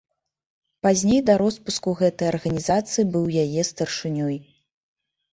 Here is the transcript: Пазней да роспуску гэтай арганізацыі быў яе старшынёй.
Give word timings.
Пазней 0.85 1.19
да 1.27 1.33
роспуску 1.41 1.93
гэтай 1.99 2.27
арганізацыі 2.33 3.05
быў 3.17 3.25
яе 3.43 3.61
старшынёй. 3.71 4.35